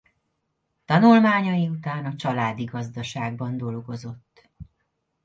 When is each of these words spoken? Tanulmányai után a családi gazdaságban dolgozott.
Tanulmányai 0.85 1.67
után 1.69 2.05
a 2.05 2.15
családi 2.15 2.63
gazdaságban 2.63 3.57
dolgozott. 3.57 4.49